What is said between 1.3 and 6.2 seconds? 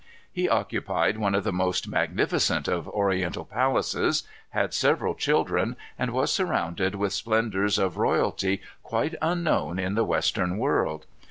of the most magnificent of Oriental palaces, had several children, and